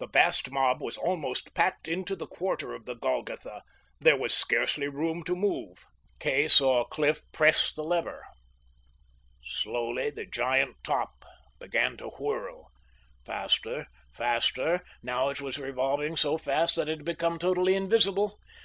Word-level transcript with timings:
The 0.00 0.08
vast 0.08 0.50
mob 0.50 0.82
was 0.82 0.96
almost 0.98 1.54
packed 1.54 1.86
into 1.86 2.16
the 2.16 2.26
quarter 2.26 2.74
of 2.74 2.84
the 2.84 2.96
Golgotha; 2.96 3.62
there 4.00 4.16
was 4.16 4.34
scarcely 4.34 4.88
room 4.88 5.22
to 5.22 5.36
move. 5.36 5.86
Kay 6.18 6.48
saw 6.48 6.82
Cliff 6.84 7.22
press 7.30 7.72
the 7.72 7.84
lever. 7.84 8.24
Slowly 9.44 10.10
the 10.10 10.26
giant 10.26 10.78
top 10.82 11.24
began 11.60 11.96
to 11.98 12.08
whirl. 12.08 12.72
Faster... 13.24 13.86
faster.... 14.12 14.82
Now 15.00 15.28
it 15.28 15.40
was 15.40 15.58
revolving 15.58 16.16
so 16.16 16.36
fast 16.36 16.74
that 16.74 16.88
it 16.88 16.98
had 16.98 17.04
become 17.04 17.38
totally 17.38 17.76
invisible. 17.76 18.40